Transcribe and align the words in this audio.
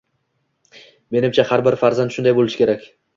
Menimcha 1.15 1.45
har 1.49 1.63
bir 1.67 1.77
farzand 1.83 2.15
shunday 2.17 2.35
bo‘lishi 2.39 2.61
kerak. 2.63 2.89